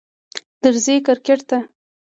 درځی 0.63 0.95
کرکټ 1.05 1.39
ته 1.49 1.57